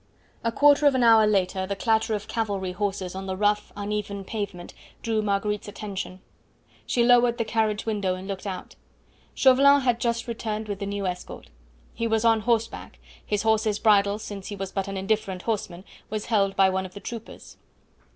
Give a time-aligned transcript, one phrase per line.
[0.43, 4.23] A quarter of an hour later the clatter of cavalry horses on the rough, uneven
[4.25, 6.21] pavement drew Marguerite's attention.
[6.87, 8.75] She lowered the carriage window and looked out.
[9.35, 11.51] Chauvelin had just returned with the new escort.
[11.93, 16.25] He was on horseback; his horse's bridle, since he was but an indifferent horseman, was
[16.25, 17.57] held by one of the troopers.